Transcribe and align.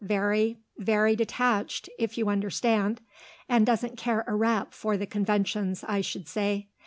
Very 0.03 0.57
very 0.79 1.15
detached, 1.15 1.87
if 1.99 2.17
you 2.17 2.27
understand; 2.27 3.01
and 3.47 3.67
doesn't 3.67 3.97
care 3.99 4.23
a 4.25 4.33
rap 4.33 4.73
for 4.73 4.97
the 4.97 5.05
conventions, 5.05 5.85
I 5.87 6.01
should 6.01 6.27
say. 6.27 6.69